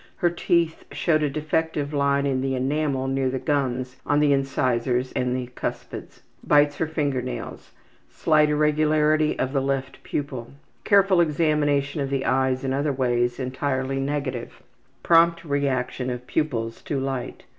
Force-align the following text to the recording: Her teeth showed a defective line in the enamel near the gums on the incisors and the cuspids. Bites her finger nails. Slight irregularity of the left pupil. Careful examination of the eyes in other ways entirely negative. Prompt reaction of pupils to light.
Her 0.15 0.31
teeth 0.31 0.83
showed 0.91 1.21
a 1.21 1.29
defective 1.29 1.93
line 1.93 2.25
in 2.25 2.41
the 2.41 2.55
enamel 2.55 3.07
near 3.07 3.29
the 3.29 3.37
gums 3.37 3.97
on 4.03 4.19
the 4.19 4.33
incisors 4.33 5.11
and 5.11 5.35
the 5.37 5.51
cuspids. 5.53 6.21
Bites 6.43 6.77
her 6.77 6.87
finger 6.87 7.21
nails. 7.21 7.69
Slight 8.09 8.49
irregularity 8.49 9.37
of 9.37 9.53
the 9.53 9.61
left 9.61 10.01
pupil. 10.01 10.53
Careful 10.83 11.21
examination 11.21 12.01
of 12.01 12.09
the 12.09 12.25
eyes 12.25 12.63
in 12.63 12.73
other 12.73 12.91
ways 12.91 13.39
entirely 13.39 13.99
negative. 13.99 14.63
Prompt 15.03 15.45
reaction 15.45 16.09
of 16.09 16.25
pupils 16.25 16.81
to 16.81 16.99
light. 16.99 17.43